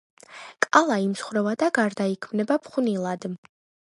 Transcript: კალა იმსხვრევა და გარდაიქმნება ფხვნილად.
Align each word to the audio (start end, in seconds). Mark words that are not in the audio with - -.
კალა 0.65 0.95
იმსხვრევა 1.03 1.53
და 1.63 1.69
გარდაიქმნება 1.77 2.59
ფხვნილად. 2.69 3.31